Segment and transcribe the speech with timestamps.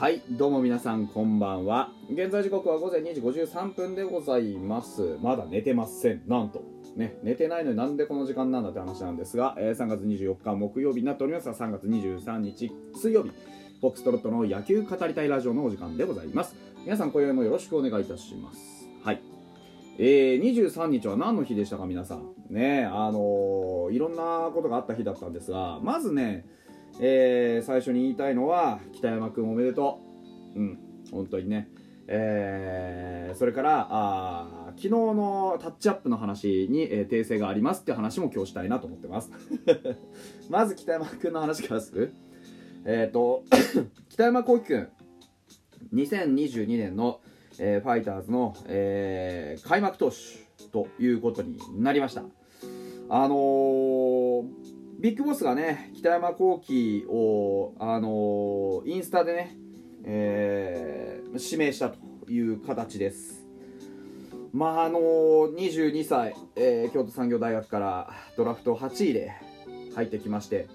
[0.00, 1.92] はいどうも皆さんこんばんは。
[2.10, 5.18] 現在時刻は午前2時53分でございます。
[5.20, 6.22] まだ寝てません。
[6.26, 6.62] なんと。
[6.96, 16.56] ね寝てないのになんでこの時間なんだって話なんですが、えー3月24日木曜日になっておりますが3月23日水曜日フォックストロットの野球語りたいラジオのお時間でございます。
[16.82, 18.88] 皆さん今宵もよろしくお願いいたします。
[19.04, 19.20] はい。
[19.98, 22.32] えー、23日は何の日でしたか皆さん。
[22.48, 26.46] ねあのーいろんなことがあった日だったんですがまずね
[26.98, 30.00] えー最初に言いたいのは北山君おめでと
[30.56, 30.58] う。
[30.58, 30.78] うん
[31.12, 31.68] 本当にね。
[32.08, 39.30] えーそれからあ昨日のタッチアップの話に、えー訂正がありますって話も今日したいなと思ってます。
[40.50, 42.12] まず北山君の話からする。
[42.84, 43.44] えっ、と
[44.08, 44.88] 北山幸輝君
[45.92, 47.20] 2022年の、
[47.58, 50.16] えーファイターズの、えー開幕投手
[50.70, 52.24] ということになりました。
[53.08, 54.19] あのー
[55.00, 59.56] ビッグボスがね北山幸輝を、あのインスタでね、
[60.04, 61.98] えー指名したと
[62.28, 63.46] いう形です。
[64.52, 69.32] まああのー22歳、えー京都産業大学からドラフト8位で
[69.94, 70.68] 入ってきまして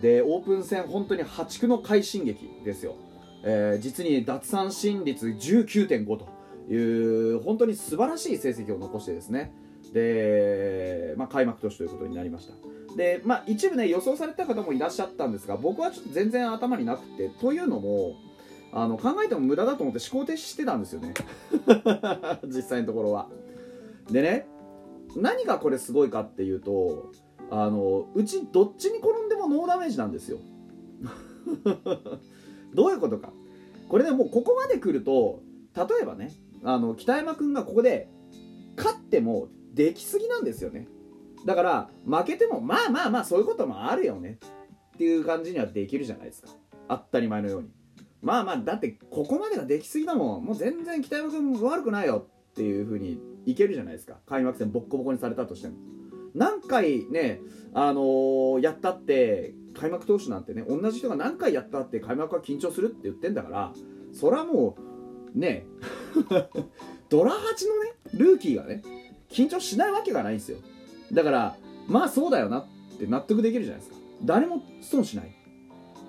[0.00, 2.94] でオープン戦本当に破竹の快進撃ですよ、
[3.42, 6.28] えー実に奪三振率19.5と
[6.72, 9.52] いう本当に素晴らしい成績を残してですね。
[9.92, 12.54] で、まあ、開幕投手ということになりました。
[12.96, 18.16] で、まあ、一部ね予想された方もいらっしゃったんですが僕はちょっと全然頭になくてというのも
[18.72, 21.14] あの考えても無駄だと思って思考停止してたんですよね。
[22.44, 23.28] 実際のところは。
[24.10, 24.46] でね
[25.16, 27.12] 何がこれすごいかっていうと
[27.50, 30.38] あのうちどっちに転んでもノーダメージなんですよ。
[32.74, 33.32] どういうことか。
[33.88, 35.42] これねもうここまで来ると
[35.76, 36.32] 例えばね
[36.64, 38.08] あの北山君がここで
[38.76, 40.88] 勝ってもできすぎなんですよね。
[41.44, 44.38] だから負けてもまあまあまあそういうこともあるよね。
[44.94, 46.48] っていう感じにはできるじゃないですか。
[46.88, 47.68] 当たり前のように。
[48.22, 50.44] まあまあだってここまでができすぎだもん。
[50.44, 52.26] もう全然北山君悪くないよ。
[52.52, 54.18] っていう風にいけるじゃないですか。
[54.26, 55.74] 開幕戦ボッコボコにされたとしても。
[56.34, 57.40] 何回ね
[57.72, 63.72] あのーやったって開幕投手なんてね同じ人が何回やったって開幕は緊張するって言ってんだから
[64.12, 64.76] それはも
[65.34, 65.66] うね
[67.08, 67.34] ドラ8
[67.68, 68.82] のねルーキーがね
[69.30, 70.58] 緊張しないわけがないんですよ。
[71.14, 71.56] だから
[71.88, 72.66] まあそうだよなっ
[72.98, 73.96] て納得できるじゃないですか。
[74.24, 75.34] 誰も損しない。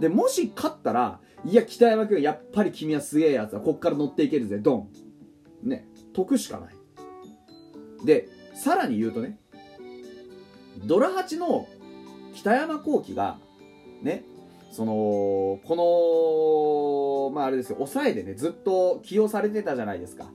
[0.00, 3.60] でもし勝ったらいや北山君やっぱり君はすげえやつだ。
[3.60, 4.58] こっから乗っていけるぜ。
[4.58, 4.88] ドン。
[5.62, 5.86] ね。
[6.12, 6.74] 得しかない。
[8.04, 9.38] でさらに言うとね
[10.84, 11.66] ドラ8の
[12.34, 13.38] 北山幸輝が
[14.02, 14.24] ね
[14.70, 14.92] その
[15.64, 17.76] このまああれですよ。
[17.76, 20.26] 抑えでねずっと起用されてたじゃないですか。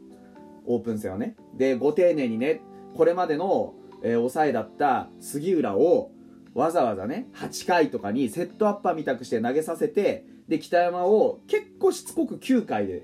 [0.65, 1.35] オープン戦はね。
[1.55, 2.61] でご丁寧にね
[2.95, 6.11] これまでの、えー抑えだった杉浦を
[6.53, 13.03] わざわざね8回とかにセットアッパーみたくして投げさせてで北山を結構しつこく9回で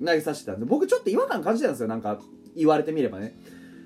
[0.00, 2.18] 投げさせてたんで僕ちょっと違和感感じたんですよなんか
[2.56, 3.36] 言われてみればね。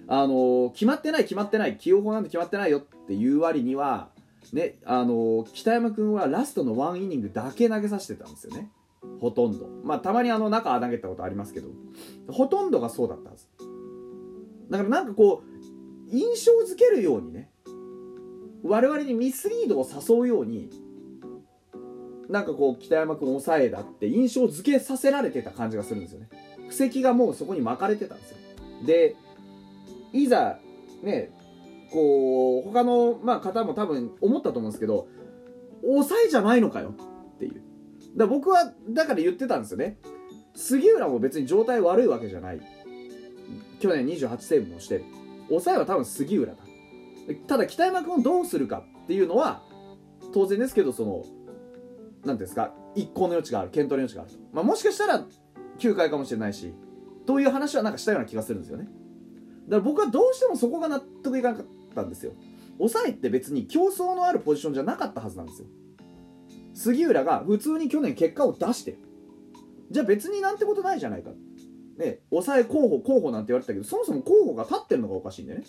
[0.07, 4.09] あのー決まってない決まってない起用法なんて決まってないよっていう割には
[4.53, 8.71] ねあのー北山君はラストのワンイニングだけ投げさせてたんですよね。
[9.21, 9.69] ほとんど。
[9.85, 11.69] まあたまにあの中投げたことありますけど。
[12.29, 13.49] ほとんどがそうだったんです
[14.71, 15.50] だからなんかこう
[16.11, 17.51] 印象づけるようにね
[18.63, 20.71] 我々にミスリードを誘うように
[22.29, 26.29] なんかこう北山君抑えだって印象づけさせられてた感じがするんですよね。
[26.69, 28.37] 布石がもうそこに巻かれてたんですよ。
[28.87, 29.17] で
[30.13, 30.59] いざ
[31.03, 31.31] ね
[31.91, 35.09] こう他の、まあ、方も多分思ったと思うんですけど
[35.83, 36.95] 抑えじゃないのかよ
[37.35, 37.63] っていう。
[38.17, 39.99] だ僕はだから言ってたんですよね。
[40.55, 42.61] 杉浦も別に状態悪いわけじゃない。
[43.81, 45.05] 去年28セーブもしてる。
[45.51, 46.59] 抑えは多分杉浦だ。
[47.47, 49.63] ただ北山君をどうするかっていうのは
[50.33, 51.25] 当然ですけどその
[52.25, 55.25] 何ですか一向の余地がある検討の余地があると、まあ、もしかしたら
[55.79, 56.75] 9回かもしれないし
[57.27, 58.85] という話はなんかしたような気がするんですよね。
[58.85, 62.33] だから僕はどうしてもそこが納得いかなかったんですよ。
[62.79, 65.69] 抑えって別に競争のあるポジションじゃなかったはずなんですよ。
[66.75, 68.97] 杉浦が普通に去年結果を出して
[69.91, 71.31] じゃあ別になんてことないじゃないか。
[72.01, 75.63] ね抑え候補候補なんて言われてたけどそもそも候補が立ってるのがおかしいんでね。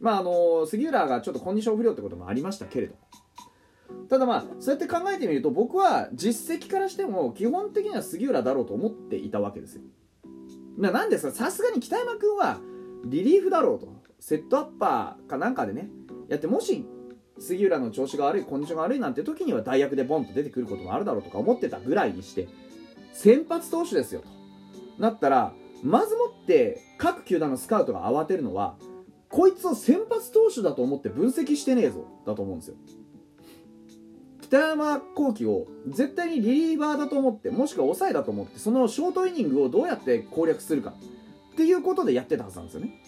[0.00, 2.94] まああの杉浦がちょっとコンディション不良ってこともありましたけれど
[4.08, 9.82] ただまあそうやって考えてみると僕は実績からしても基本的には杉浦だろうと思っていたわけですよ。
[10.78, 12.58] ななんですかさすがに北山君は
[13.04, 13.96] リリーフだろうと。
[14.18, 15.88] セットアッパーかなんかでね。
[16.28, 16.84] やってもし
[17.38, 22.48] 杉浦の調子が悪いコンディションが悪いなんて時には代役でボンと出てくることもあるだろうとか思ってたぐらいにして
[23.12, 24.28] 先発投手ですよと。
[24.98, 25.52] なったら
[25.82, 28.76] まずもって各球団のスカウトが慌てるのは
[29.28, 32.76] こいつを先発投手だと思って分析してねえぞだと思うんですよ。
[34.40, 40.94] 北山幸輝を絶対にリリーバーだと思ってもしくは抑えだと思ってそのショートイニングをどうやって攻略するか
[41.52, 43.02] っていうことでやってたはずなんですよね。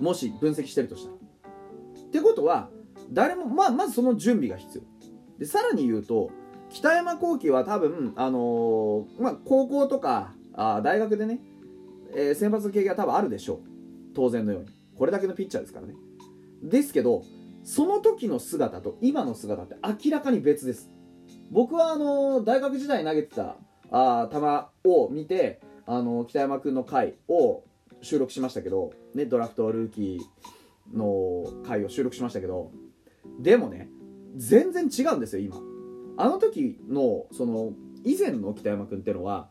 [0.00, 1.16] もし分析してるとしたら。
[1.16, 2.70] ってことは
[3.10, 4.84] 誰もまあまずその準備が必要。
[5.38, 6.30] でさらに言うと
[6.70, 11.40] 北山幸輝は多分あのー、まあ高校とかあ大学でね、
[12.14, 13.58] えー、選抜の経験は多分あるでしょう。
[14.14, 14.68] 当然のように。
[14.96, 15.94] これだけのピッチャーですからね。
[16.62, 17.24] ですけど
[17.64, 20.90] その時の姿と今の姿って明らかに別です。
[21.50, 23.56] 僕はあの大学時代投げてた
[23.90, 27.62] あ球を見てあの北山君の回を
[28.00, 32.72] 収録しましたけど、ね、ドラフトルーキーの回を収録しましたけど
[33.38, 33.88] でもね
[34.36, 35.56] 全然違うんですよ今。
[36.16, 37.72] あの時のその
[38.04, 39.48] 以前の北山君ってのは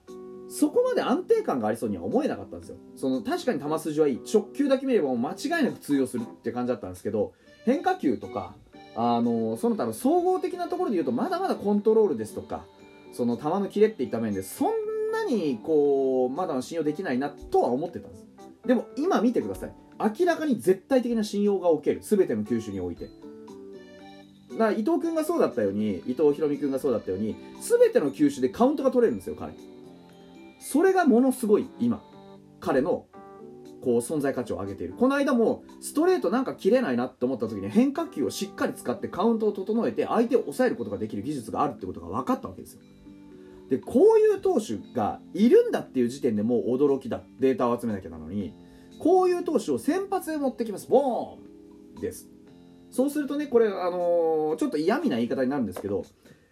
[0.52, 2.76] そこまで安定感がありそうには思えなかったんですよ。
[2.98, 4.22] その確かに球筋はいい。
[4.32, 7.32] 直球だけ見ればもう間違いなく通用するって感じだったんですけど
[7.64, 8.54] 変化球とか
[8.98, 12.66] あのその他の総合的なところで言うとまだまだコントロールですとか
[13.14, 18.26] その球のキレっていった面でそんなにこうまだ信用できないなとは思ってたんです。
[18.66, 19.74] でも今見てください。
[20.20, 22.02] 明らかに絶対的な信用がおける。
[22.02, 23.06] 全ての球種において。
[24.52, 29.54] だから伊藤君がそうだったように伊藤博美君がそうだったように全ての球種でカウントが取れるんですよ彼。
[30.62, 32.02] それがものすごい今
[32.60, 33.08] 彼の
[33.82, 34.94] こう存在価値を上げている。
[34.94, 42.82] この間もストレートなんか切れないなって思った時に変化球をしっかり使ってカウントを整えて相手を抑えることができる技術があるってことが分かったわけですよ。
[43.70, 47.24] でこういう投手がいるんだっていう時点でもう驚きだ。
[47.40, 48.54] データを集めなきゃなのに
[49.00, 50.88] こういう投手を先発で持ってきます。
[50.88, 52.30] ボーンです。
[52.92, 56.04] そうするとねこれ、あのー、ちょっと嫌味な言い方になるんですけど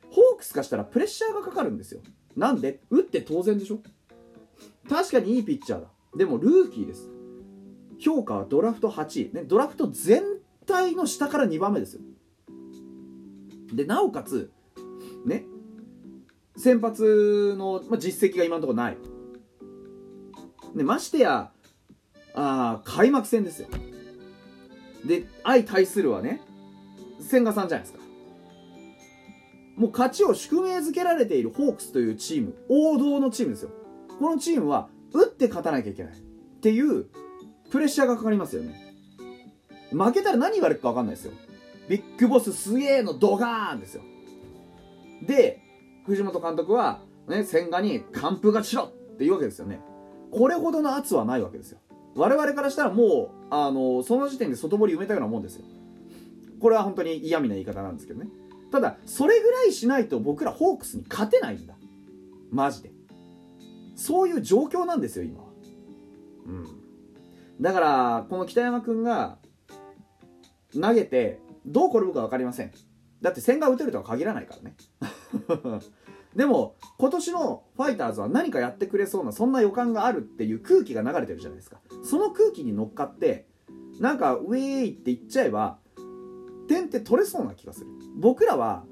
[0.09, 2.01] ホークス化したらプレッシャーがかかるんですよ。
[2.35, 2.79] なんで？
[2.89, 3.79] 打って当然でしょ。
[4.89, 5.87] 確かにいいピッチャーだ。
[6.15, 7.09] でもルーキーです。
[7.99, 10.23] 評価はドラフト8位、ね、ドラフト全
[10.65, 12.01] 体の下から2番目ですよ。
[13.73, 14.51] でなおかつ
[15.25, 15.45] ね
[16.57, 18.97] 先発の、まあ、実績が今のところない。
[20.75, 21.51] でましてや
[22.33, 23.67] あ開幕戦ですよ。
[25.05, 26.41] で相対するはね
[27.21, 27.99] 千賀さんじゃないですか。
[29.75, 33.69] もう勝ちを宿命づけられているホークスというチーム王道のチームですよ。
[34.19, 36.13] このチームは打って勝たなきゃいけない。
[36.13, 36.15] っ
[36.61, 37.05] ていう
[37.71, 38.93] プレッシャーがかかりますよね。
[39.91, 41.33] 負けたら何言われるか分かんないですよ。
[41.87, 44.03] ビッグボスすげえのドガーンですよ。
[45.25, 45.61] で
[46.05, 49.79] 藤本監督は、ね、千賀に完封勝ちしろっていうわけですよね。
[50.31, 51.79] これほどの圧はないわけですよ。
[52.15, 55.65] 我々からしたらもうあのその時点で外堀埋めたようなもんですよ。
[56.59, 58.29] これは本当に嫌味な言い方なんですけどね。
[58.71, 61.75] ただそれぐらいしないと僕らホークスに勝てないんだ。
[62.51, 62.91] マジで。
[63.99, 65.41] そういう状況なんですよ今。
[65.41, 65.49] は
[66.47, 66.65] うん。
[67.59, 69.37] だからこの北山君が
[70.73, 72.71] 投げてどう転ぶか分かりません。
[73.21, 74.75] だって千賀打てるとは限らないからね。
[76.35, 81.81] でも今年のファイターズは何かやってくれそうなそんな予感があるっていう空気が流れてるじゃないですか。
[82.03, 83.47] その空気に乗っかって
[83.99, 85.79] なんかウェーイって言っちゃえば
[86.67, 87.87] 点って取れそうな気がする。
[88.15, 88.85] 僕らは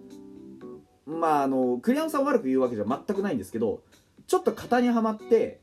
[1.05, 3.83] まああの栗山さん悪く言うわけじゃ全くないんですけど
[4.27, 5.59] ちょっと型にはまって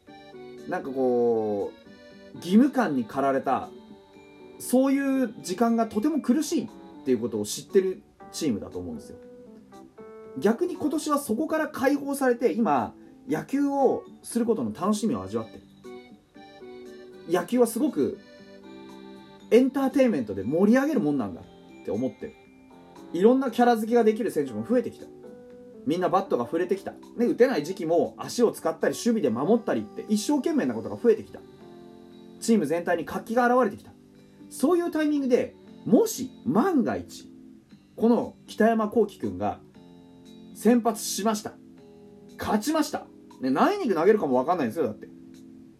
[0.68, 1.72] なんかこ
[2.34, 3.68] う義務感に駆られた
[4.58, 6.68] そういう時間がとても苦しいっ
[7.04, 8.02] ていうことを知ってる
[8.32, 9.18] チームだと思うんですよ。
[10.38, 12.94] 逆に今年はそこから解放されて今
[13.28, 15.62] 野球をすることの楽しみを味わってる。
[17.30, 18.18] 野球はすごく
[19.50, 22.34] エンターテインメントで盛り上げるもんなんだって思ってる。
[23.12, 25.06] いろんなキャラ付けができる選手も増えてきた。
[25.86, 31.40] みんなバットが触れてきた、ね、打てない時期も足を使ったり守備で守ったりって一生懸命なことが増えてきた。
[32.40, 33.92] チーム全体に活気が現れてきた。
[34.50, 37.30] そういうタイミングでもし万が一
[37.96, 39.58] この北山幸輝君が
[40.54, 41.52] 先発しました。
[42.38, 43.06] 勝ちました、
[43.40, 45.08] ね、何イニング投げるかも分かんないんですよだって。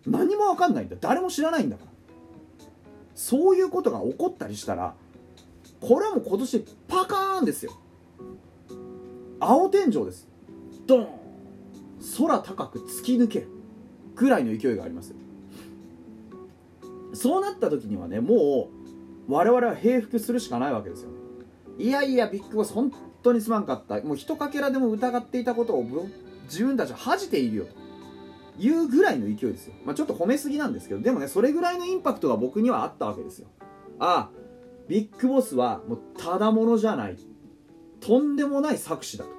[0.07, 0.97] 何も分かんないんだ。
[1.01, 1.91] 誰も知らないんだから。
[3.15, 4.95] そういうことが起こったりしたら
[5.81, 7.73] これはもう今年パカーンですよ。
[9.47, 10.27] 青天井です。
[10.87, 11.09] ドーン。
[12.19, 13.49] 空高く突き抜ける
[14.15, 15.11] ぐらいの勢いがあります。
[15.11, 15.17] よ
[17.13, 18.71] そうなった時にはねも
[19.29, 21.11] う我々は平服するしかないわけですよ。
[21.11, 21.17] ね
[21.79, 22.91] いやいやビッグボス本
[23.23, 24.01] 当にすまんかった。
[24.01, 25.85] もう一かけらでも疑っていたことを
[26.45, 27.67] 自分たちは恥じているよ。
[28.57, 33.49] というぐらいの勢いですよ、まあ、ちょっと褒めすぎなんですけどでもねそれぐらいのインパクトが僕にはあったわけですよ。
[33.99, 34.45] ああ
[34.89, 37.19] ビッグボスはもうただものじゃない
[38.05, 39.31] とんでもない作詞だと。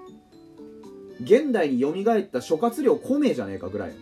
[1.22, 3.94] 現代に蘇った諸葛亮孔明じゃねえかぐらい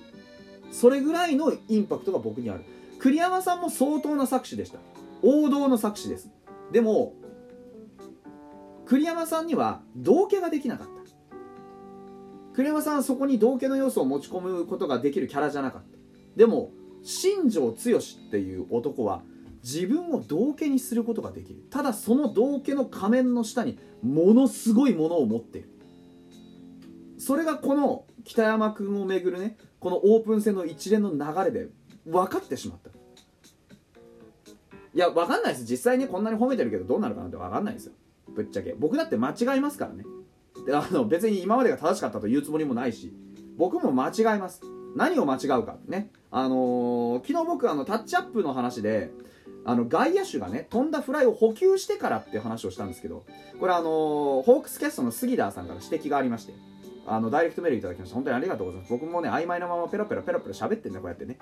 [0.72, 2.64] それぐらいのインパクトが僕にある。
[3.00, 4.80] 栗山さんも相当な作詞でした。
[5.22, 6.30] 王道の作詞です。
[6.72, 7.14] でも
[8.86, 10.94] 栗山さんには道家ができなかった。
[12.56, 15.88] 栗山さんはそこに道家の要素を持ち込むことができるキャラじゃなかった。
[16.36, 16.72] でも
[17.04, 19.22] 新庄剛志っていう男は
[19.64, 21.64] 自分を道家にすることができる。
[21.70, 25.70] ただその道家の仮面の下にものすごいものを持ってる。
[27.18, 31.70] それがこの北山君をめぐるねこのオープン戦の一連の流れで
[32.06, 32.90] 分かってしまった。
[34.94, 35.66] いや分かんないです。
[35.66, 37.94] 実際にこんなに褒めてるけどどうなるかなって分かんないですよ。
[38.28, 38.76] ぶっちゃけ。
[38.78, 40.04] 僕だって間違いますからね。
[40.66, 43.14] であの別に今までが正しかったというつもりもないし。
[43.56, 44.62] 僕も間違います。
[44.96, 46.12] 何を間違うかね。
[46.32, 49.12] あのー、昨日僕あのタッチアップの話で
[49.66, 53.26] あの外野手がね飛んだフライを補給してからっていう話をしたんですけど
[53.60, 56.54] これあの、ホークスキャストの杉田さんから指摘がありまして
[57.06, 58.16] あのダイレクトメールいただきました。
[58.16, 58.94] 本当にありがとうございます。
[58.94, 61.38] 僕もね曖昧なままペロペロペロペロ喋ってんだこうやってね。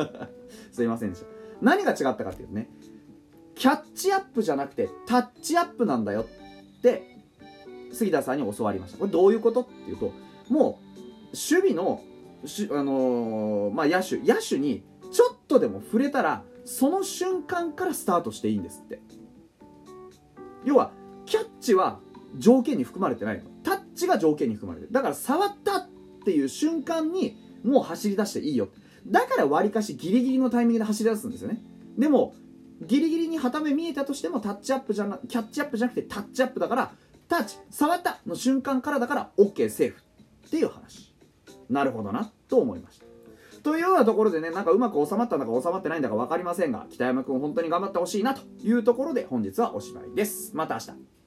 [0.72, 1.26] すいませんでした。
[1.60, 2.70] 何が違ったかっていうとね
[3.54, 6.22] キャッチアップじゃなくてタッチアップなんだよ
[6.78, 7.18] って
[7.92, 8.98] 杉田さんに教わりました。
[8.98, 10.12] これどういうことっていうと
[10.48, 12.00] もう守備の
[12.46, 19.00] し、あのー、まあ、野手野手にちょっとでも触れたらその瞬間からスタートしていいんですって。
[20.66, 20.92] 要は
[21.24, 21.98] キャッチは
[22.36, 23.44] 条件に含まれてないの。
[23.62, 24.92] タッチが条件に含まれてる。
[24.92, 25.88] だから触ったっ
[26.26, 28.68] ていう瞬間にもう走り出していいよ。
[29.06, 31.62] だからわりかしギリギリのタイミングで走り出すんですよね。
[31.96, 32.34] でも
[32.82, 36.92] ギリギリにはため見えたとしてもタッチアップじゃなキャッチアップじゃなくてタッチアップだから
[37.28, 40.02] タッチ触ったの瞬間からだから OK セーフ
[40.46, 41.14] っていう話。
[41.70, 43.06] なるほどなと思いました。
[43.62, 50.52] というようなところでねなんかうまく収まったんだか収まってないんだか分かりませんが北山くん本当に頑張ってほしいなというところで本日はおしまいです。
[50.54, 51.17] また明日。